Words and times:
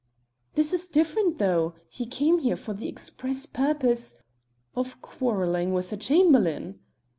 "This 0.55 0.73
is 0.73 0.87
different, 0.87 1.37
though; 1.37 1.75
he 1.87 2.07
came 2.07 2.39
here 2.39 2.55
for 2.55 2.73
the 2.73 2.89
express 2.89 3.45
purpose" 3.45 4.15
"Of 4.75 4.99
quarrelling 4.99 5.73
with 5.73 5.91
the 5.91 5.97
Chamberlain!" 5.97 6.79